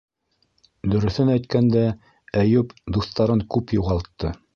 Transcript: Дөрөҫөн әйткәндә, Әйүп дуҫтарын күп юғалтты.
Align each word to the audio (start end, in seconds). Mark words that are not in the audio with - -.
Дөрөҫөн 0.93 1.29
әйткәндә, 1.33 1.83
Әйүп 2.45 2.73
дуҫтарын 2.97 3.45
күп 3.57 3.75
юғалтты. 3.79 4.33